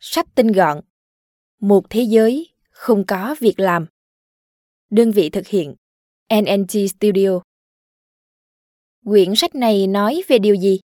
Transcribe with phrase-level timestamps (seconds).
[0.00, 0.80] sách tinh gọn.
[1.60, 3.86] Một thế giới không có việc làm.
[4.90, 5.74] Đơn vị thực hiện
[6.34, 7.40] NNT Studio.
[9.04, 10.80] Quyển sách này nói về điều gì?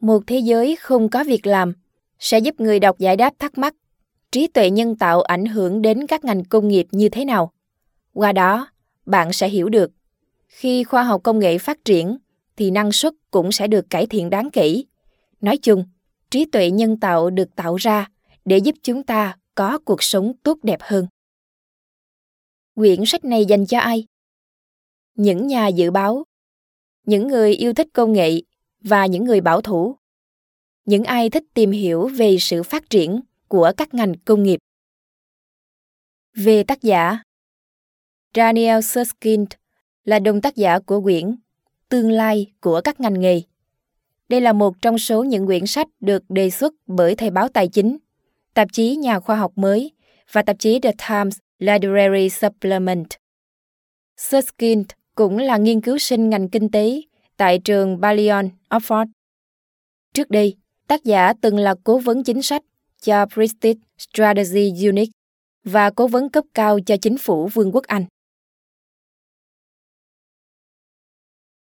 [0.00, 1.72] Một thế giới không có việc làm
[2.18, 3.74] sẽ giúp người đọc giải đáp thắc mắc
[4.30, 7.52] trí tuệ nhân tạo ảnh hưởng đến các ngành công nghiệp như thế nào.
[8.12, 8.68] Qua đó,
[9.06, 9.90] bạn sẽ hiểu được
[10.46, 12.16] khi khoa học công nghệ phát triển
[12.56, 14.82] thì năng suất cũng sẽ được cải thiện đáng kể.
[15.40, 15.84] Nói chung,
[16.32, 18.08] trí tuệ nhân tạo được tạo ra
[18.44, 21.06] để giúp chúng ta có cuộc sống tốt đẹp hơn.
[22.74, 24.06] Quyển sách này dành cho ai?
[25.14, 26.24] Những nhà dự báo,
[27.06, 28.42] những người yêu thích công nghệ
[28.80, 29.96] và những người bảo thủ.
[30.84, 34.58] Những ai thích tìm hiểu về sự phát triển của các ngành công nghiệp.
[36.34, 37.22] Về tác giả
[38.34, 39.52] Daniel Susskind
[40.04, 41.36] là đồng tác giả của quyển
[41.88, 43.42] Tương lai của các ngành nghề.
[44.32, 47.68] Đây là một trong số những quyển sách được đề xuất bởi Thời báo Tài
[47.68, 47.98] chính,
[48.54, 49.92] tạp chí Nhà khoa học mới
[50.32, 53.06] và tạp chí The Times Literary Supplement.
[54.16, 57.00] Susskind cũng là nghiên cứu sinh ngành kinh tế
[57.36, 59.06] tại trường Balliol, Oxford.
[60.14, 62.62] Trước đây, tác giả từng là cố vấn chính sách
[63.00, 65.08] cho British Strategy Unit
[65.64, 68.04] và cố vấn cấp cao cho chính phủ Vương quốc Anh.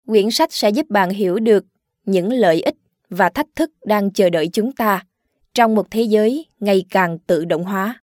[0.07, 1.65] Quyển sách sẽ giúp bạn hiểu được
[2.05, 2.75] những lợi ích
[3.09, 5.05] và thách thức đang chờ đợi chúng ta
[5.53, 8.01] trong một thế giới ngày càng tự động hóa.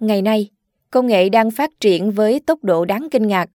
[0.00, 0.50] Ngày nay,
[0.90, 3.50] công nghệ đang phát triển với tốc độ đáng kinh ngạc.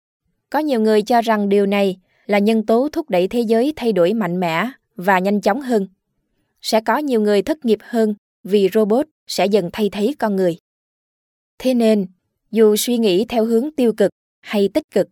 [0.50, 3.92] Có nhiều người cho rằng điều này là nhân tố thúc đẩy thế giới thay
[3.92, 5.86] đổi mạnh mẽ và nhanh chóng hơn.
[6.60, 8.14] Sẽ có nhiều người thất nghiệp hơn
[8.44, 10.56] vì robot sẽ dần thay thế con người.
[11.58, 12.06] Thế nên,
[12.50, 15.08] dù suy nghĩ theo hướng tiêu cực hay tích cực,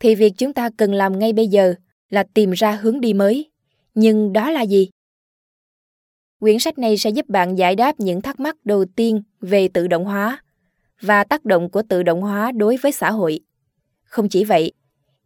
[0.00, 1.74] thì việc chúng ta cần làm ngay bây giờ
[2.14, 3.50] là tìm ra hướng đi mới.
[3.94, 4.88] Nhưng đó là gì?
[6.40, 9.86] Quyển sách này sẽ giúp bạn giải đáp những thắc mắc đầu tiên về tự
[9.86, 10.42] động hóa
[11.00, 13.40] và tác động của tự động hóa đối với xã hội.
[14.04, 14.72] Không chỉ vậy,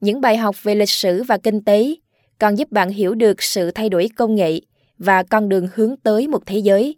[0.01, 1.95] những bài học về lịch sử và kinh tế
[2.39, 4.61] còn giúp bạn hiểu được sự thay đổi công nghệ
[4.99, 6.97] và con đường hướng tới một thế giới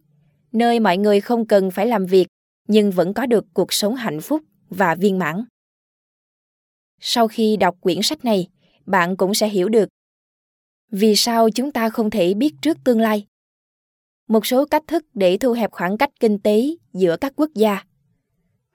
[0.53, 2.27] nơi mọi người không cần phải làm việc
[2.69, 5.45] nhưng vẫn có được cuộc sống hạnh phúc và viên mãn.
[7.01, 8.49] Sau khi đọc quyển sách này,
[8.91, 9.89] bạn cũng sẽ hiểu được
[10.91, 13.27] vì sao chúng ta không thể biết trước tương lai.
[14.29, 16.63] Một số cách thức để thu hẹp khoảng cách kinh tế
[16.93, 17.85] giữa các quốc gia.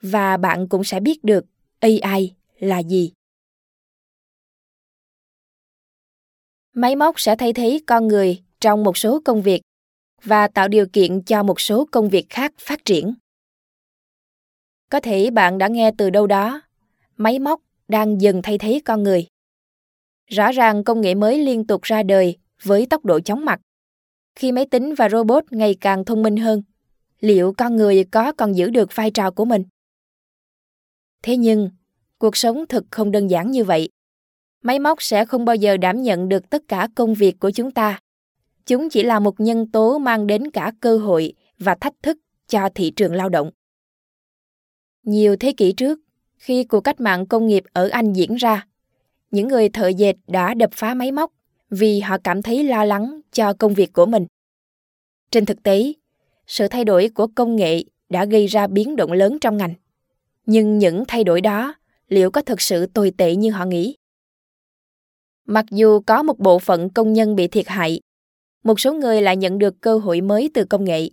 [0.02, 1.46] Và bạn cũng sẽ biết được
[1.80, 3.12] AI là gì.
[6.74, 9.62] Máy móc sẽ thay thế con người trong một số công việc
[10.24, 13.14] và tạo điều kiện cho một số công việc khác phát triển.
[14.90, 16.62] Có thể bạn đã nghe từ đâu đó,
[17.18, 19.28] máy móc đang dần thay thế con người.
[20.28, 23.62] Rõ ràng công nghệ mới liên tục ra đời với tốc độ chóng mặt.
[24.36, 26.62] Khi máy tính và robot ngày càng thông minh hơn,
[27.20, 29.64] liệu con người có còn giữ được vai trò của mình?
[31.24, 31.70] Thế nhưng,
[32.18, 33.90] cuộc sống thực không đơn giản như vậy.
[34.64, 37.72] Máy móc sẽ không bao giờ đảm nhận được tất cả công việc của chúng
[37.72, 38.00] ta.
[38.66, 42.70] Chúng chỉ là một nhân tố mang đến cả cơ hội và thách thức cho
[42.76, 43.52] thị trường lao động.
[45.04, 46.00] Nhiều thế kỷ trước,
[46.38, 48.68] khi cuộc cách mạng công nghiệp ở Anh diễn ra,
[49.36, 51.32] những người thợ dệt đã đập phá máy móc
[51.70, 54.26] vì họ cảm thấy lo lắng cho công việc của mình.
[55.32, 55.94] Trên thực tế,
[56.48, 59.74] sự thay đổi của công nghệ đã gây ra biến động lớn trong ngành.
[60.46, 61.74] Nhưng những thay đổi đó
[62.08, 63.96] liệu có thực sự tồi tệ như họ nghĩ?
[65.46, 68.00] Mặc dù có một bộ phận công nhân bị thiệt hại,
[68.64, 71.10] một số người lại nhận được cơ hội mới từ công nghệ.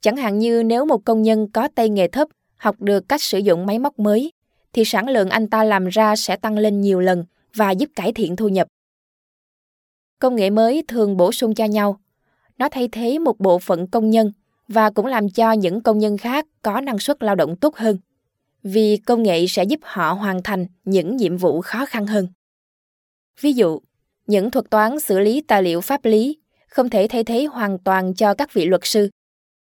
[0.00, 3.38] Chẳng hạn như nếu một công nhân có tay nghề thấp học được cách sử
[3.38, 4.32] dụng máy móc mới,
[4.72, 7.24] thì sản lượng anh ta làm ra sẽ tăng lên nhiều lần
[7.54, 8.68] và giúp cải thiện thu nhập.
[10.20, 12.00] Công nghệ mới thường bổ sung cho nhau.
[12.58, 14.32] Nó thay thế một bộ phận công nhân
[14.68, 17.98] và cũng làm cho những công nhân khác có năng suất lao động tốt hơn.
[18.62, 22.28] Vì công nghệ sẽ giúp họ hoàn thành những nhiệm vụ khó khăn hơn.
[23.40, 23.80] Ví dụ,
[24.26, 26.38] những thuật toán xử lý tài liệu pháp lý
[26.68, 29.08] không thể thay thế hoàn toàn cho các vị luật sư.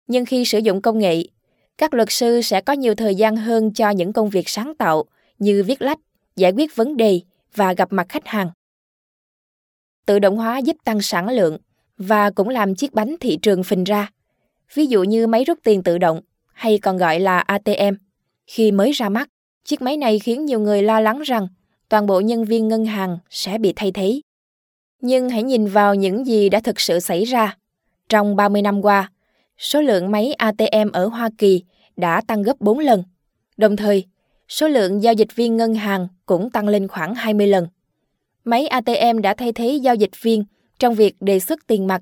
[0.08, 1.24] Nhưng khi sử dụng công nghệ,
[1.78, 5.06] các luật sư sẽ có nhiều thời gian hơn cho những công việc sáng tạo
[5.40, 6.00] như viết lách,
[6.36, 7.22] giải quyết vấn đề
[7.56, 8.50] và gặp mặt khách hàng.
[10.06, 11.58] Tự động hóa giúp tăng sản lượng
[11.98, 14.12] và cũng làm chiếc bánh thị trường phình ra.
[14.74, 16.22] Ví dụ như máy rút tiền tự động
[16.54, 17.96] hay còn gọi là ATM.
[18.48, 19.30] Khi mới ra mắt,
[19.66, 21.48] chiếc máy này khiến nhiều người lo lắng rằng
[21.90, 24.22] toàn bộ nhân viên ngân hàng sẽ bị thay thế.
[25.02, 27.58] Nhưng hãy nhìn vào những gì đã thực sự xảy ra.
[28.10, 29.12] Trong 30 năm qua,
[29.58, 31.64] số lượng máy ATM ở Hoa Kỳ
[31.98, 33.04] đã tăng gấp 4 lần.
[33.58, 34.06] Đồng thời,
[34.50, 37.68] số lượng giao dịch viên ngân hàng cũng tăng lên khoảng 20 lần.
[38.44, 40.44] Máy ATM đã thay thế giao dịch viên
[40.80, 42.02] trong việc đề xuất tiền mặt,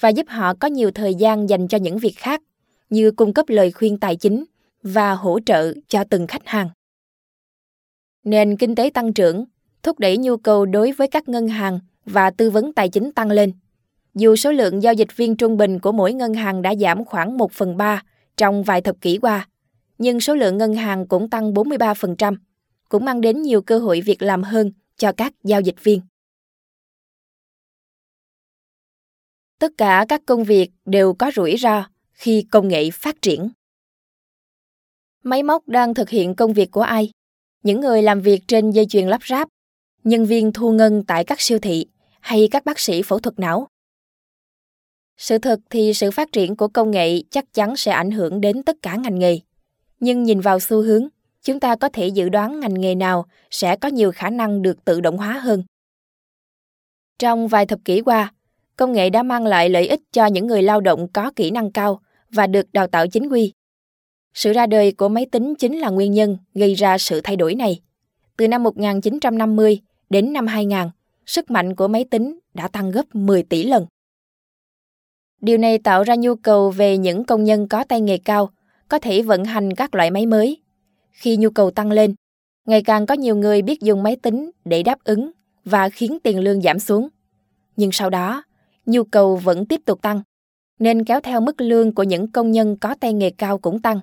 [0.00, 2.42] và giúp họ có nhiều thời gian dành cho những việc khác
[2.90, 4.44] như cung cấp lời khuyên tài chính
[4.82, 6.68] và hỗ trợ cho từng khách hàng.
[8.24, 9.44] Nền kinh tế tăng trưởng
[9.82, 13.30] thúc đẩy nhu cầu đối với các ngân hàng và tư vấn tài chính tăng
[13.30, 13.52] lên.
[14.14, 17.36] Dù số lượng giao dịch viên trung bình của mỗi ngân hàng đã giảm khoảng
[17.36, 18.02] 1 phần 3
[18.36, 19.48] trong vài thập kỷ qua,
[19.98, 22.36] nhưng số lượng ngân hàng cũng tăng 43%,
[22.88, 26.00] cũng mang đến nhiều cơ hội việc làm hơn cho các giao dịch viên.
[29.58, 33.48] Tất cả các công việc đều có rủi ro khi công nghệ phát triển.
[35.22, 37.10] Máy móc đang thực hiện công việc của ai?
[37.62, 39.48] Những người làm việc trên dây chuyền lắp ráp,
[40.04, 41.86] nhân viên thu ngân tại các siêu thị
[42.20, 43.68] hay các bác sĩ phẫu thuật não?
[45.16, 48.62] Sự thật thì sự phát triển của công nghệ chắc chắn sẽ ảnh hưởng đến
[48.62, 49.38] tất cả ngành nghề.
[50.04, 51.08] Nhưng nhìn vào xu hướng,
[51.42, 54.84] chúng ta có thể dự đoán ngành nghề nào sẽ có nhiều khả năng được
[54.84, 55.64] tự động hóa hơn.
[57.18, 58.32] Trong vài thập kỷ qua,
[58.76, 61.72] công nghệ đã mang lại lợi ích cho những người lao động có kỹ năng
[61.72, 63.52] cao và được đào tạo chính quy.
[64.34, 67.54] Sự ra đời của máy tính chính là nguyên nhân gây ra sự thay đổi
[67.54, 67.80] này.
[68.36, 69.80] Từ năm 1950
[70.10, 70.78] đến năm 2000,
[71.26, 73.86] sức mạnh của máy tính đã tăng gấp 10 tỷ lần.
[75.40, 78.50] Điều này tạo ra nhu cầu về những công nhân có tay nghề cao,
[78.94, 80.58] có thể vận hành các loại máy mới.
[81.12, 82.14] Khi nhu cầu tăng lên,
[82.66, 85.30] ngày càng có nhiều người biết dùng máy tính để đáp ứng
[85.64, 87.08] và khiến tiền lương giảm xuống.
[87.76, 88.42] Nhưng sau đó,
[88.86, 90.22] nhu cầu vẫn tiếp tục tăng,
[90.78, 94.00] nên kéo theo mức lương của những công nhân có tay nghề cao cũng tăng,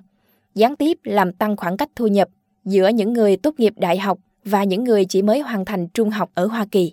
[0.54, 2.28] gián tiếp làm tăng khoảng cách thu nhập
[2.64, 6.10] giữa những người tốt nghiệp đại học và những người chỉ mới hoàn thành trung
[6.10, 6.92] học ở Hoa Kỳ.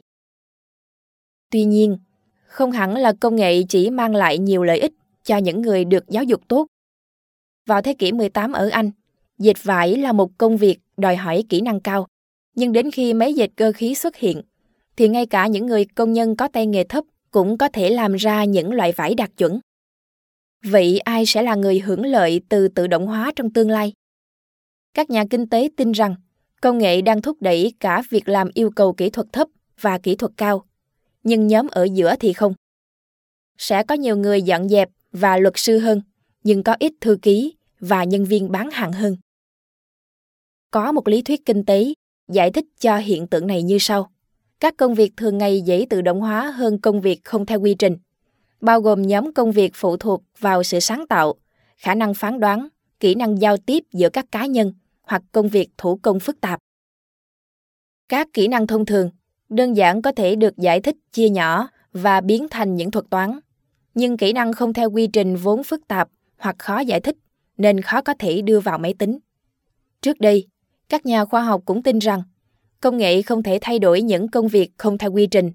[1.52, 1.98] Tuy nhiên,
[2.46, 4.94] không hẳn là công nghệ chỉ mang lại nhiều lợi ích
[5.24, 6.68] cho những người được giáo dục tốt.
[7.70, 8.92] Vào thế kỷ 18 ở Anh,
[9.38, 12.08] dệt vải là một công việc đòi hỏi kỹ năng cao.
[12.56, 14.42] Nhưng đến khi máy dệt cơ khí xuất hiện,
[14.98, 18.16] thì ngay cả những người công nhân có tay nghề thấp cũng có thể làm
[18.16, 19.60] ra những loại vải đạt chuẩn.
[20.64, 23.94] Vậy ai sẽ là người hưởng lợi từ tự động hóa trong tương lai?
[24.94, 26.16] Các nhà kinh tế tin rằng
[26.62, 29.48] công nghệ đang thúc đẩy cả việc làm yêu cầu kỹ thuật thấp
[29.82, 30.66] và kỹ thuật cao
[31.24, 32.54] nhưng nhóm ở giữa thì không.
[33.58, 36.02] Sẽ có nhiều người dọn dẹp và luật sư hơn,
[36.44, 39.16] nhưng có ít thư ký và nhân viên bán hàng hơn.
[40.72, 41.94] Có một lý thuyết kinh tế
[42.28, 44.12] giải thích cho hiện tượng này như sau.
[44.60, 47.74] Các công việc thường ngày dễ tự động hóa hơn công việc không theo quy
[47.74, 47.98] trình,
[48.62, 51.36] bao gồm nhóm công việc phụ thuộc vào sự sáng tạo,
[51.78, 52.68] khả năng phán đoán,
[53.00, 56.60] kỹ năng giao tiếp giữa các cá nhân hoặc công việc thủ công phức tạp.
[58.10, 59.10] Các kỹ năng thông thường
[59.50, 63.40] đơn giản có thể được giải thích chia nhỏ và biến thành những thuật toán.
[63.94, 67.16] Nhưng kỹ năng không theo quy trình vốn phức tạp hoặc khó giải thích
[67.60, 69.20] nên khó có thể đưa vào máy tính.
[70.02, 70.48] Trước đây,
[70.90, 72.24] các nhà khoa học cũng tin rằng
[72.82, 75.52] công nghệ không thể thay đổi những công việc không theo quy trình.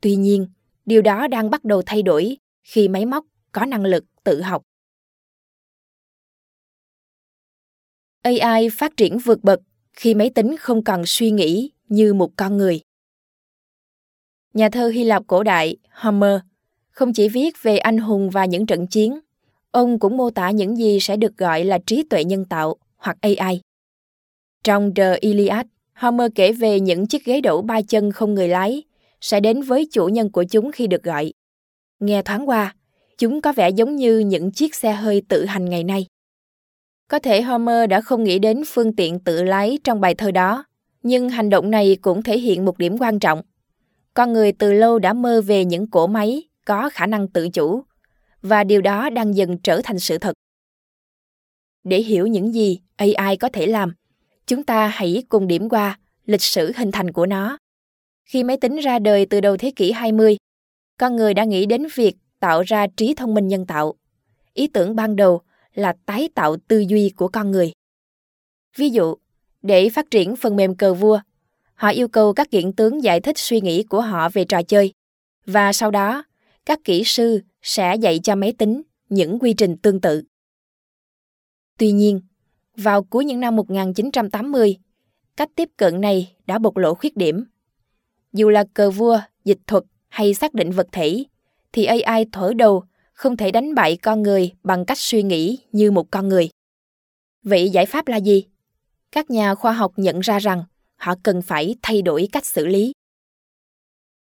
[0.00, 0.46] Tuy nhiên,
[0.86, 4.62] điều đó đang bắt đầu thay đổi khi máy móc có năng lực tự học.
[8.22, 9.60] AI phát triển vượt bậc
[9.92, 12.80] khi máy tính không cần suy nghĩ như một con người.
[14.54, 16.40] Nhà thơ Hy Lạp cổ đại Homer
[16.90, 19.20] không chỉ viết về anh hùng và những trận chiến,
[19.70, 23.16] ông cũng mô tả những gì sẽ được gọi là trí tuệ nhân tạo hoặc
[23.20, 23.60] AI.
[24.64, 28.82] Trong The Iliad, Homer kể về những chiếc ghế đổ ba chân không người lái
[29.20, 31.32] sẽ đến với chủ nhân của chúng khi được gọi.
[32.00, 32.74] Nghe thoáng qua,
[33.18, 36.06] chúng có vẻ giống như những chiếc xe hơi tự hành ngày nay.
[37.08, 40.64] Có thể Homer đã không nghĩ đến phương tiện tự lái trong bài thơ đó,
[41.02, 43.42] nhưng hành động này cũng thể hiện một điểm quan trọng–
[44.18, 47.82] con người từ lâu đã mơ về những cỗ máy có khả năng tự chủ
[48.42, 50.32] và điều đó đang dần trở thành sự thật
[51.84, 52.80] để hiểu những gì
[53.16, 53.92] ai có thể làm
[54.46, 57.58] chúng ta hãy cùng điểm qua lịch sử hình thành của nó
[58.28, 60.36] khi máy tính ra đời từ đầu thế kỷ 20,
[60.98, 63.94] con người đã nghĩ đến việc tạo ra trí thông minh nhân tạo.
[64.54, 65.40] Ý tưởng ban đầu
[65.74, 67.72] là tái tạo tư duy của con người.
[68.76, 69.14] Ví dụ,
[69.62, 71.20] để phát triển phần mềm cờ vua,
[71.74, 74.92] Họ yêu cầu các kiện tướng giải thích suy nghĩ của họ về trò chơi.
[75.46, 76.24] Và sau đó,
[76.68, 80.22] các kỹ sư sẽ dạy cho máy tính những quy trình tương tự.
[81.78, 82.20] Tuy nhiên,
[82.76, 84.76] vào cuối những năm 1980,
[85.36, 87.44] cách tiếp cận này đã bộc lộ khuyết điểm.
[88.32, 91.24] Dù là cờ vua, dịch thuật hay xác định vật thể,
[91.72, 95.90] thì AI thổi đầu không thể đánh bại con người bằng cách suy nghĩ như
[95.90, 96.50] một con người.
[97.42, 98.44] Vậy giải pháp là gì?
[99.12, 100.64] Các nhà khoa học nhận ra rằng
[100.96, 102.92] họ cần phải thay đổi cách xử lý.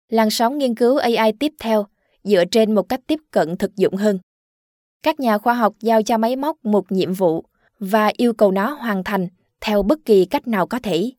[0.10, 1.88] Làn sóng nghiên cứu AI tiếp theo
[2.26, 4.20] dựa trên một cách tiếp cận thực dụng hơn.
[5.04, 7.46] Các nhà khoa học giao cho máy móc một nhiệm vụ
[7.80, 9.28] và yêu cầu nó hoàn thành
[9.62, 11.12] theo bất kỳ cách nào có thể.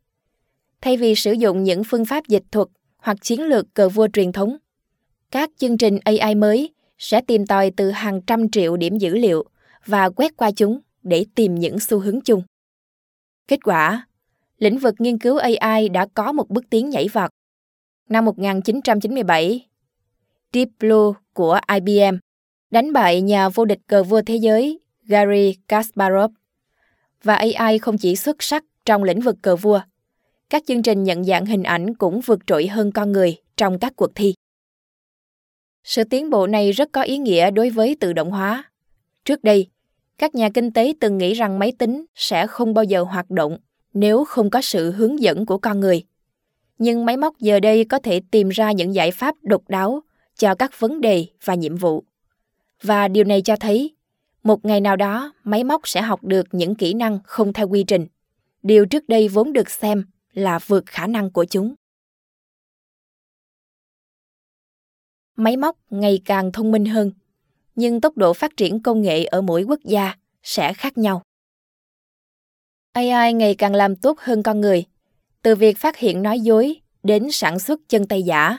[0.81, 4.33] Thay vì sử dụng những phương pháp dịch thuật hoặc chiến lược cờ vua truyền
[4.33, 4.57] thống,
[5.31, 9.45] các chương trình AI mới sẽ tìm tòi từ hàng trăm triệu điểm dữ liệu
[9.87, 12.43] và quét qua chúng để tìm những xu hướng chung.
[13.49, 14.07] Kết quả,
[14.59, 17.31] lĩnh vực nghiên cứu AI đã có một bước tiến nhảy vọt.
[18.09, 19.67] Năm 1997,
[20.57, 22.17] Deep Blue của IBM
[22.71, 26.33] đánh bại nhà vô địch cờ vua thế giới Gary Kasparov.
[27.23, 29.81] Và AI không chỉ xuất sắc trong lĩnh vực cờ vua,
[30.51, 33.93] các chương trình nhận dạng hình ảnh cũng vượt trội hơn con người trong các
[33.97, 34.35] cuộc thi.
[35.85, 38.65] Sự tiến bộ này rất có ý nghĩa đối với tự động hóa.
[39.25, 39.69] Trước đây,
[40.19, 43.59] các nhà kinh tế từng nghĩ rằng máy tính sẽ không bao giờ hoạt động
[43.95, 46.05] nếu không có sự hướng dẫn của con người.
[46.79, 50.03] Nhưng máy móc giờ đây có thể tìm ra những giải pháp độc đáo
[50.37, 52.05] cho các vấn đề và nhiệm vụ.
[52.83, 53.97] Và điều này cho thấy,
[54.43, 57.85] một ngày nào đó máy móc sẽ học được những kỹ năng không theo quy
[57.85, 58.07] trình.
[58.63, 61.75] Điều trước đây vốn được xem là vượt khả năng của chúng.
[65.37, 67.13] Máy móc ngày càng thông minh hơn,
[67.75, 71.23] nhưng tốc độ phát triển công nghệ ở mỗi quốc gia sẽ khác nhau.
[72.93, 74.85] AI ngày càng làm tốt hơn con người,
[75.43, 78.59] từ việc phát hiện nói dối đến sản xuất chân tay giả.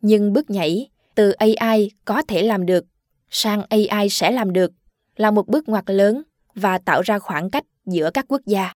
[0.00, 2.84] Nhưng bước nhảy từ AI có thể làm được
[3.30, 4.72] sang AI sẽ làm được
[5.16, 6.22] là một bước ngoặt lớn
[6.54, 8.72] và tạo ra khoảng cách giữa các quốc gia.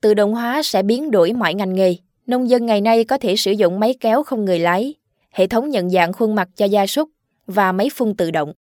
[0.00, 1.96] Tự động hóa sẽ biến đổi mọi ngành nghề.
[2.26, 4.94] Nông dân ngày nay có thể sử dụng máy kéo không người lái,
[5.30, 7.10] hệ thống nhận dạng khuôn mặt cho gia súc
[7.46, 8.52] và máy phun tự động.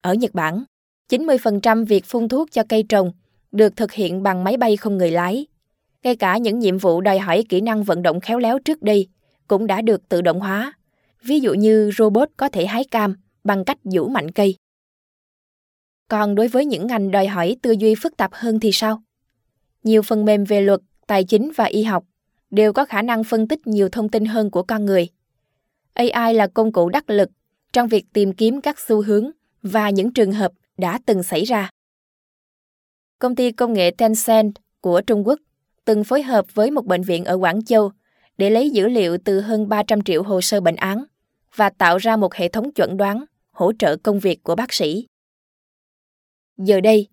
[0.00, 0.64] Ở Nhật Bản,
[1.08, 3.12] 90% việc phun thuốc cho cây trồng
[3.52, 5.46] được thực hiện bằng máy bay không người lái.
[6.02, 9.08] Ngay cả những nhiệm vụ đòi hỏi kỹ năng vận động khéo léo trước đây
[9.46, 10.72] cũng đã được tự động hóa.
[11.22, 13.14] Ví dụ như robot có thể hái cam
[13.44, 14.56] bằng cách vũ mạnh cây.
[16.08, 19.02] Còn đối với những ngành đòi hỏi tư duy phức tạp hơn thì sao?
[19.84, 22.04] Nhiều phần mềm về luật, tài chính và y học
[22.50, 25.08] đều có khả năng phân tích nhiều thông tin hơn của con người.
[25.94, 27.30] AI là công cụ đắc lực
[27.72, 29.30] trong việc tìm kiếm các xu hướng
[29.62, 31.70] và những trường hợp đã từng xảy ra.
[33.18, 35.40] Công ty công nghệ Tencent của Trung Quốc
[35.84, 37.92] từng phối hợp với một bệnh viện ở Quảng Châu
[38.38, 41.04] để lấy dữ liệu từ hơn 300 triệu hồ sơ bệnh án
[41.56, 45.06] và tạo ra một hệ thống chuẩn đoán hỗ trợ công việc của bác sĩ.
[46.56, 47.08] Giờ đây,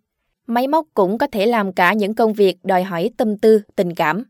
[0.47, 3.95] máy móc cũng có thể làm cả những công việc đòi hỏi tâm tư, tình
[3.95, 4.23] cảm.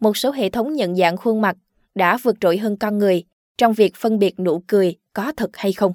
[0.00, 1.56] Một số hệ thống nhận dạng khuôn mặt
[1.94, 3.24] đã vượt trội hơn con người
[3.58, 5.92] trong việc phân biệt nụ cười có thật hay không.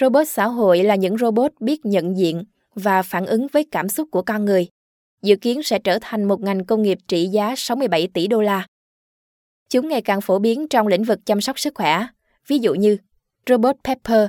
[0.00, 4.08] Robot xã hội là những robot biết nhận diện và phản ứng với cảm xúc
[4.10, 4.68] của con người,
[5.22, 8.66] dự kiến sẽ trở thành một ngành công nghiệp trị giá 67 tỷ đô la.
[9.70, 12.06] Chúng ngày càng phổ biến trong lĩnh vực chăm sóc sức khỏe,
[12.46, 12.96] ví dụ như
[13.48, 14.28] Robert Pepper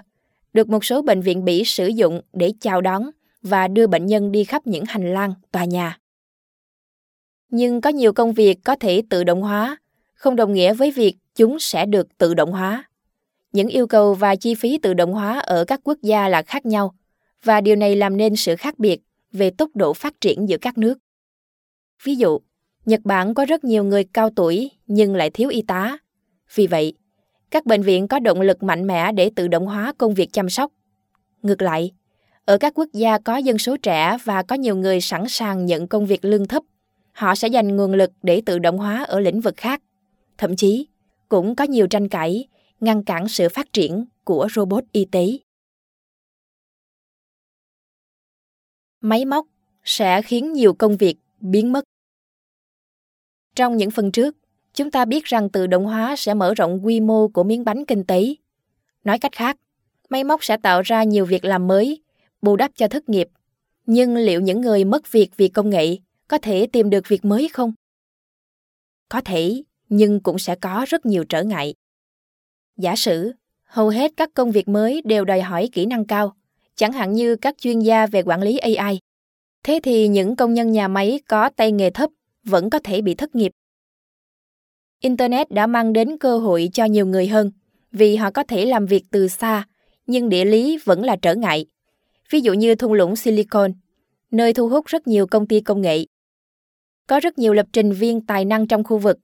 [0.53, 3.09] được một số bệnh viện Bỉ sử dụng để chào đón
[3.41, 5.99] và đưa bệnh nhân đi khắp những hành lang tòa nhà.
[7.49, 9.77] Nhưng có nhiều công việc có thể tự động hóa,
[10.13, 12.83] không đồng nghĩa với việc chúng sẽ được tự động hóa.
[13.51, 16.65] Những yêu cầu và chi phí tự động hóa ở các quốc gia là khác
[16.65, 16.95] nhau,
[17.43, 20.77] và điều này làm nên sự khác biệt về tốc độ phát triển giữa các
[20.77, 20.97] nước.
[22.03, 22.39] Ví dụ,
[22.85, 25.97] Nhật Bản có rất nhiều người cao tuổi nhưng lại thiếu y tá.
[26.55, 26.93] Vì vậy,
[27.55, 30.49] các bệnh viện có động lực mạnh mẽ để tự động hóa công việc chăm
[30.49, 30.71] sóc.
[31.41, 31.91] Ngược lại,
[32.45, 35.87] ở các quốc gia có dân số trẻ và có nhiều người sẵn sàng nhận
[35.87, 36.63] công việc lương thấp,
[37.11, 39.81] họ sẽ dành nguồn lực để tự động hóa ở lĩnh vực khác.
[40.37, 40.87] Thậm chí,
[41.29, 42.47] cũng có nhiều tranh cãi
[42.79, 45.25] ngăn cản sự phát triển của robot y tế.
[49.01, 49.47] Máy móc
[49.83, 51.83] sẽ khiến nhiều công việc biến mất.
[53.55, 54.35] Trong những phần trước,
[54.75, 57.85] chúng ta biết rằng tự động hóa sẽ mở rộng quy mô của miếng bánh
[57.85, 58.35] kinh tế.
[59.03, 59.57] Nói cách khác,
[60.09, 62.01] máy móc sẽ tạo ra nhiều việc làm mới,
[62.41, 63.27] bù đắp cho thất nghiệp.
[63.85, 67.49] Nhưng liệu những người mất việc vì công nghệ có thể tìm được việc mới
[67.53, 67.73] không?
[69.09, 71.73] Có thể, nhưng cũng sẽ có rất nhiều trở ngại.
[72.77, 76.35] Giả sử, hầu hết các công việc mới đều đòi hỏi kỹ năng cao,
[76.75, 78.99] chẳng hạn như các chuyên gia về quản lý AI.
[79.63, 82.09] Thế thì những công nhân nhà máy có tay nghề thấp
[82.43, 83.51] vẫn có thể bị thất nghiệp.
[85.05, 87.51] Internet đã mang đến cơ hội cho nhiều người hơn
[87.91, 89.67] vì họ có thể làm việc từ xa,
[90.07, 91.65] nhưng địa lý vẫn là trở ngại.
[92.29, 93.73] Ví dụ như thung lũng Silicon,
[94.31, 96.05] nơi thu hút rất nhiều công ty công nghệ.
[97.07, 99.17] Có rất nhiều lập trình viên tài năng trong khu vực,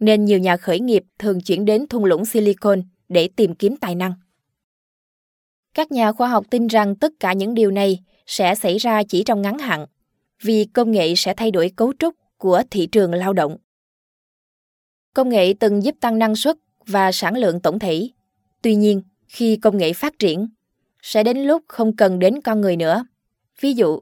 [0.00, 3.94] nên nhiều nhà khởi nghiệp thường chuyển đến thung lũng Silicon để tìm kiếm tài
[3.94, 4.12] năng.
[5.74, 9.22] Các nhà khoa học tin rằng tất cả những điều này sẽ xảy ra chỉ
[9.22, 9.86] trong ngắn hạn,
[10.42, 13.56] vì công nghệ sẽ thay đổi cấu trúc của thị trường lao động.
[15.16, 16.56] Công nghệ từng giúp tăng năng suất
[16.86, 18.08] và sản lượng tổng thể.
[18.62, 20.48] Tuy nhiên, khi công nghệ phát triển,
[21.02, 23.04] sẽ đến lúc không cần đến con người nữa.
[23.60, 24.00] Ví dụ,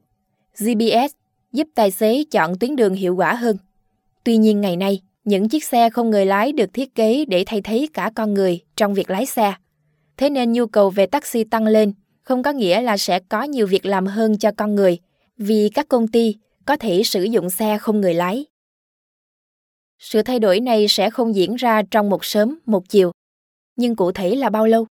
[0.59, 1.15] GPS
[1.53, 3.57] giúp tài xế chọn tuyến đường hiệu quả hơn.
[4.25, 7.61] Tuy nhiên ngày nay, những chiếc xe không người lái được thiết kế để thay
[7.61, 9.55] thế cả con người trong việc lái xe.
[10.17, 11.93] Thế nên nhu cầu về taxi tăng lên
[12.23, 14.99] không có nghĩa là sẽ có nhiều việc làm hơn cho con người
[15.39, 18.47] vì các công ty có thể sử dụng xe không người lái.
[19.99, 23.13] Sự thay đổi này sẽ không diễn ra trong một sớm, một chiều.
[23.77, 24.87] Nhưng cụ thể là bao lâu?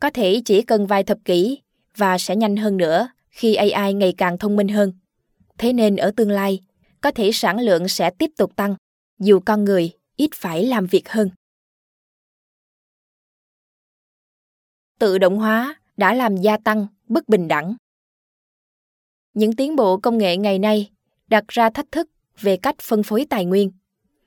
[0.00, 1.58] Có thể chỉ cần vài thập kỷ
[1.96, 4.92] và sẽ nhanh hơn nữa khi AI ngày càng thông minh hơn.
[5.58, 6.60] Thế nên ở tương lai,
[7.00, 8.74] có thể sản lượng sẽ tiếp tục tăng,
[9.18, 11.30] dù con người ít phải làm việc hơn.
[14.98, 17.76] Tự động hóa đã làm gia tăng bất bình đẳng.
[19.34, 20.90] Những tiến bộ công nghệ ngày nay
[21.26, 22.10] đặt ra thách thức
[22.40, 23.70] về cách phân phối tài nguyên.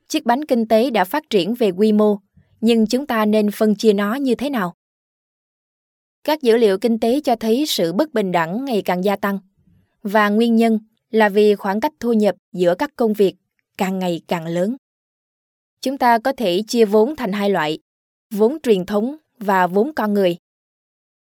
[0.09, 2.17] Chiếc bánh kinh tế đã phát triển về quy mô,
[2.61, 4.73] nhưng chúng ta nên phân chia nó như thế nào?
[6.23, 9.39] Các dữ liệu kinh tế cho thấy sự bất bình đẳng ngày càng gia tăng
[10.03, 10.79] và nguyên nhân
[11.11, 13.35] là vì khoảng cách thu nhập giữa các công việc
[13.77, 14.75] càng ngày càng lớn.
[15.81, 17.79] Chúng ta có thể chia vốn thành hai loại,
[18.31, 20.37] vốn truyền thống và vốn con người.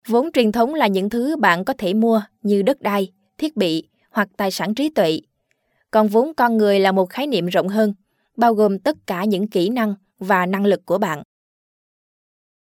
[0.08, 3.88] Vốn truyền thống là những thứ bạn có thể mua như đất đai, thiết bị
[4.10, 5.20] hoặc tài sản trí tuệ.
[5.90, 7.94] Còn vốn con người là một khái niệm rộng hơn,
[8.36, 11.22] bao gồm tất cả những kỹ năng và năng lực của bạn.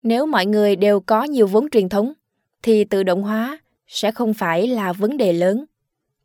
[0.04, 2.14] Nếu mọi người đều có nhiều vốn truyền thống
[2.62, 5.66] thì tự động hóa sẽ không phải là vấn đề lớn.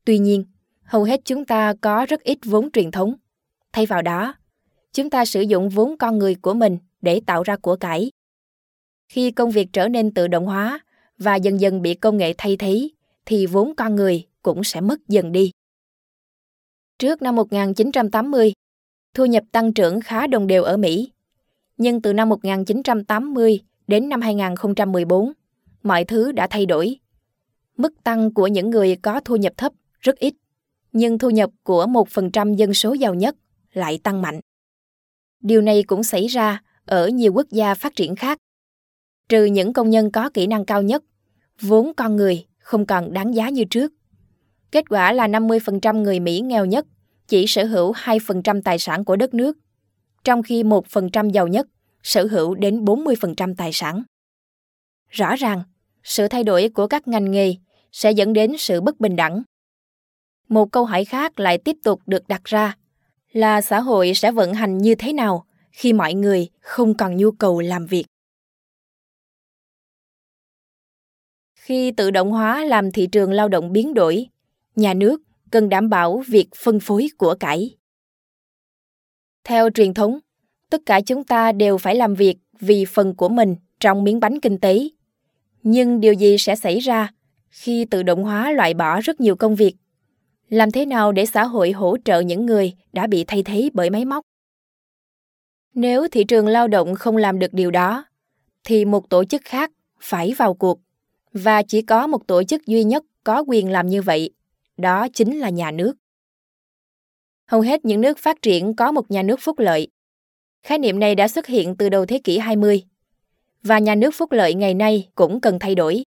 [0.04, 0.44] Tuy nhiên,
[0.82, 3.14] hầu hết chúng ta có rất ít vốn truyền thống.
[3.72, 4.34] Thay vào đó,
[4.92, 8.10] chúng ta sử dụng vốn con người của mình để tạo ra của cải.
[9.08, 10.80] Khi công việc trở nên tự động hóa
[11.18, 12.88] và dần dần bị công nghệ thay thế,
[13.26, 15.50] thì vốn con người cũng sẽ mất dần đi.
[16.98, 18.52] Trước năm 1980,
[19.14, 21.12] thu nhập tăng trưởng khá đồng đều ở Mỹ.
[21.76, 25.32] Nhưng từ năm 1980 đến năm 2014,
[25.82, 26.96] mọi thứ đã thay đổi.
[27.76, 30.34] Mức tăng của những người có thu nhập thấp rất ít,
[30.92, 33.36] nhưng thu nhập của 1% dân số giàu nhất
[33.72, 34.40] lại tăng mạnh.
[35.40, 38.38] Điều này cũng xảy ra ở nhiều quốc gia phát triển khác.
[39.28, 41.04] Trừ những công nhân có kỹ năng cao nhất,
[41.60, 43.92] vốn con người không còn đáng giá như trước.
[44.70, 46.86] Kết quả là 50% người Mỹ nghèo nhất
[47.28, 49.58] chỉ sở hữu 2% tài sản của đất nước,
[50.24, 51.66] trong khi 1% giàu nhất
[52.02, 54.02] sở hữu đến 40% tài sản.
[55.08, 55.62] Rõ ràng,
[56.02, 57.54] sự thay đổi của các ngành nghề
[57.92, 59.42] sẽ dẫn đến sự bất bình đẳng.
[60.48, 62.76] Một câu hỏi khác lại tiếp tục được đặt ra
[63.32, 67.30] là xã hội sẽ vận hành như thế nào khi mọi người không còn nhu
[67.30, 68.04] cầu làm việc.
[71.54, 74.26] Khi tự động hóa làm thị trường lao động biến đổi,
[74.76, 77.76] nhà nước cần đảm bảo việc phân phối của cải.
[79.44, 80.18] Theo truyền thống,
[80.70, 84.40] tất cả chúng ta đều phải làm việc vì phần của mình trong miếng bánh
[84.40, 84.88] kinh tế.
[85.62, 87.12] Nhưng điều gì sẽ xảy ra
[87.50, 89.74] khi tự động hóa loại bỏ rất nhiều công việc?
[90.48, 93.90] Làm thế nào để xã hội hỗ trợ những người đã bị thay thế bởi
[93.90, 94.24] máy móc?
[95.74, 98.04] Nếu thị trường lao động không làm được điều đó,
[98.64, 100.80] thì một tổ chức khác phải vào cuộc
[101.32, 104.30] và chỉ có một tổ chức duy nhất có quyền làm như vậy,
[104.78, 105.92] đó chính là nhà nước.
[107.46, 109.88] Hầu hết những nước phát triển có một nhà nước phúc lợi.
[110.62, 112.82] Khái niệm này đã xuất hiện từ đầu thế kỷ 20
[113.62, 116.02] và nhà nước phúc lợi ngày nay cũng cần thay đổi.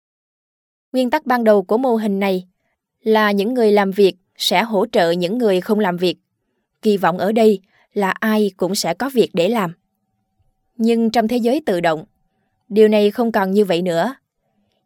[0.93, 2.47] Nguyên tắc ban đầu của mô hình này
[3.03, 6.17] là những người làm việc sẽ hỗ trợ những người không làm việc.
[6.83, 7.61] Kỳ vọng ở đây
[7.93, 9.73] là ai cũng sẽ có việc để làm.
[10.77, 12.05] Nhưng trong thế giới tự động,
[12.69, 14.15] điều này không còn như vậy nữa.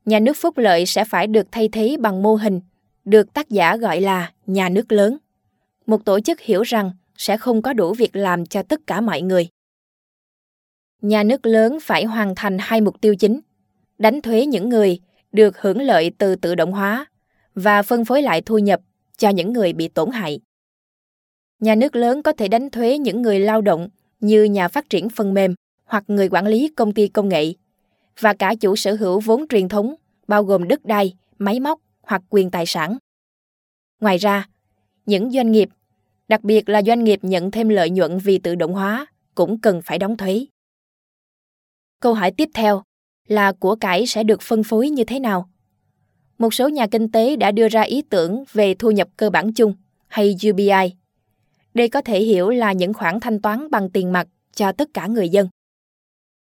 [0.05, 2.61] Nhà nước phúc lợi sẽ phải được thay thế bằng mô hình
[3.05, 5.19] được tác giả gọi là nhà nước lớn.
[5.87, 9.23] Một tổ chức hiểu rằng sẽ không có đủ việc làm cho tất cả mọi
[9.23, 9.49] người.
[11.03, 13.41] Nhà nước lớn phải hoàn thành hai mục tiêu chính:
[13.99, 15.01] đánh thuế những người
[15.33, 17.07] được hưởng lợi từ tự động hóa
[17.55, 18.81] và phân phối lại thu nhập
[19.17, 20.41] cho những người bị tổn hại.
[21.61, 23.89] Nhà nước lớn có thể đánh thuế những người lao động
[24.21, 27.53] như nhà phát triển phần mềm hoặc người quản lý công ty công nghệ
[28.21, 29.95] và cả chủ sở hữu vốn truyền thống
[30.29, 32.99] bao gồm đất đai, máy móc hoặc quyền tài sản.
[34.01, 34.49] Ngoài ra,
[35.07, 35.69] những doanh nghiệp,
[36.29, 39.81] đặc biệt là doanh nghiệp nhận thêm lợi nhuận vì tự động hóa, cũng cần
[39.85, 40.47] phải đóng thuế.
[42.01, 42.83] Câu hỏi tiếp theo
[43.29, 45.49] là của cải sẽ được phân phối như thế nào?
[46.39, 49.53] Một số nhà kinh tế đã đưa ra ý tưởng về thu nhập cơ bản
[49.53, 49.75] chung
[50.09, 50.95] hay UBI.
[51.75, 55.07] Đây có thể hiểu là những khoản thanh toán bằng tiền mặt cho tất cả
[55.07, 55.49] người dân.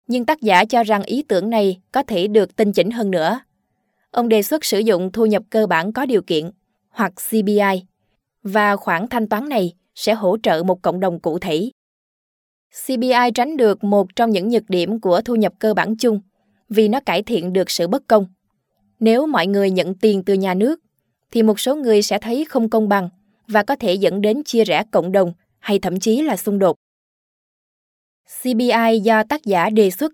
[0.07, 3.41] Nhưng tác giả cho rằng ý tưởng này có thể được tinh chỉnh hơn nữa.
[4.17, 6.51] Ông đề xuất sử dụng thu nhập cơ bản có điều kiện
[6.89, 7.85] hoặc CBI
[8.43, 11.71] và khoản thanh toán này sẽ hỗ trợ một cộng đồng cụ thể.
[12.87, 16.21] CBI tránh được một trong những nhược điểm của thu nhập cơ bản chung
[16.69, 18.27] vì nó cải thiện được sự bất công.
[19.01, 20.81] Nếu mọi người nhận tiền từ nhà nước,
[21.33, 23.09] thì một số người sẽ thấy không công bằng
[23.49, 26.77] và có thể dẫn đến chia rẽ cộng đồng hay thậm chí là xung đột.
[28.43, 30.13] CBI do tác giả đề xuất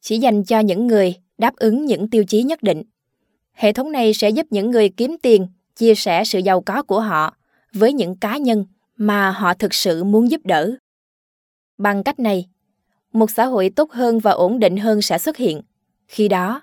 [0.00, 2.82] chỉ dành cho những người đáp ứng những tiêu chí nhất định.
[3.54, 7.00] Hệ thống này sẽ giúp những người kiếm tiền chia sẻ sự giàu có của
[7.00, 7.36] họ
[7.72, 10.76] với những cá nhân mà họ thực sự muốn giúp đỡ.
[11.78, 12.48] Bằng cách này,
[13.12, 15.62] một xã hội tốt hơn và ổn định hơn sẽ xuất hiện.
[16.08, 16.62] Khi đó,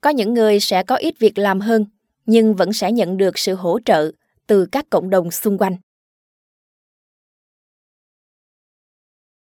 [0.00, 1.86] có những người sẽ có ít việc làm hơn
[2.26, 4.12] nhưng vẫn sẽ nhận được sự hỗ trợ
[4.46, 5.76] từ các cộng đồng xung quanh.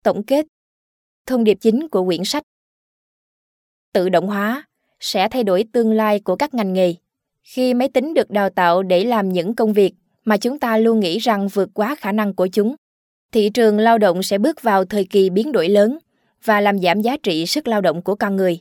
[0.04, 0.46] Tổng kết
[1.26, 2.44] Thông điệp chính của quyển sách
[3.94, 4.69] Tự động hóa
[5.00, 6.96] sẽ thay đổi tương lai của các ngành nghề.
[7.44, 9.94] Khi máy tính được đào tạo để làm những công việc
[10.26, 12.76] mà chúng ta luôn nghĩ rằng vượt quá khả năng của chúng,
[13.32, 15.98] thị trường lao động sẽ bước vào thời kỳ biến đổi lớn
[16.44, 18.60] và làm giảm giá trị sức lao động của con người.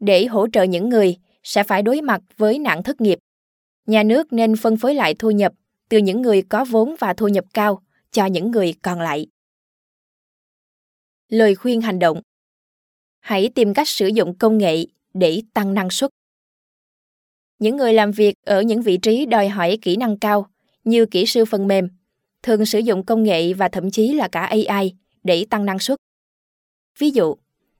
[0.00, 3.18] Để hỗ trợ những người sẽ phải đối mặt với nạn thất nghiệp,
[3.86, 5.52] nhà nước nên phân phối lại thu nhập
[5.88, 9.26] từ những người có vốn và thu nhập cao cho những người còn lại.
[11.28, 12.20] Lời khuyên hành động
[13.20, 14.84] Hãy tìm cách sử dụng công nghệ
[15.18, 16.10] để tăng năng suất.
[17.58, 20.46] Những người làm việc ở những vị trí đòi hỏi kỹ năng cao
[20.84, 21.88] như kỹ sư phần mềm
[22.42, 25.98] thường sử dụng công nghệ và thậm chí là cả AI để tăng năng suất.
[26.98, 27.34] Ví dụ,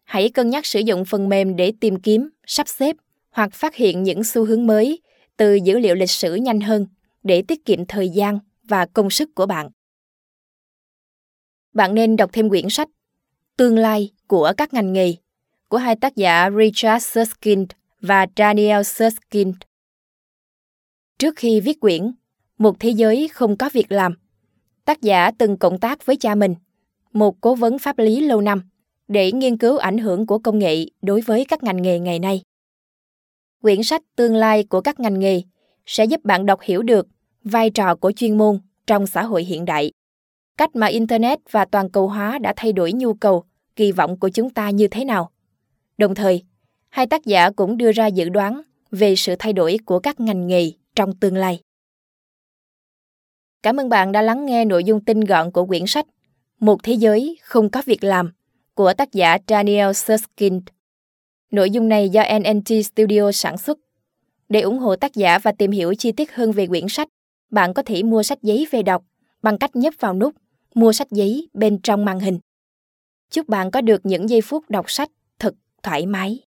[0.04, 2.96] hãy cân nhắc sử dụng phần mềm để tìm kiếm, sắp xếp
[3.30, 5.00] hoặc phát hiện những xu hướng mới
[5.36, 6.86] từ dữ liệu lịch sử nhanh hơn
[7.22, 9.70] để tiết kiệm thời gian và công sức của bạn.
[11.72, 12.88] Bạn nên đọc thêm quyển sách
[13.56, 15.14] Tương lai của các ngành nghề
[15.68, 19.56] của hai tác giả Richard Susskind và Daniel Susskind.
[21.18, 22.12] Trước khi viết quyển
[22.58, 24.14] Một thế giới không có việc làm,
[24.84, 26.54] tác giả từng cộng tác với cha mình,
[27.12, 28.62] một cố vấn pháp lý lâu năm,
[29.08, 32.42] để nghiên cứu ảnh hưởng của công nghệ đối với các ngành nghề ngày nay.
[33.62, 35.42] Quyển sách Tương lai của các ngành nghề
[35.86, 37.06] sẽ giúp bạn đọc hiểu được
[37.44, 39.92] vai trò của chuyên môn trong xã hội hiện đại,
[40.56, 43.44] cách mà internet và toàn cầu hóa đã thay đổi nhu cầu,
[43.76, 45.30] kỳ vọng của chúng ta như thế nào.
[45.98, 46.42] Đồng thời,
[46.88, 50.46] hai tác giả cũng đưa ra dự đoán về sự thay đổi của các ngành
[50.46, 51.60] nghề trong tương lai.
[53.62, 56.06] Cảm ơn bạn đã lắng nghe nội dung tinh gọn của quyển sách
[56.60, 58.32] Một thế giới không có việc làm
[58.74, 60.62] của tác giả Daniel Susskind.
[61.50, 63.78] Nội dung này do NNT Studio sản xuất.
[64.48, 67.08] Để ủng hộ tác giả và tìm hiểu chi tiết hơn về quyển sách,
[67.50, 69.04] bạn có thể mua sách giấy về đọc
[69.42, 70.34] bằng cách nhấp vào nút
[70.74, 72.38] Mua sách giấy bên trong màn hình.
[73.30, 75.10] Chúc bạn có được những giây phút đọc sách
[75.82, 76.47] thoải mái.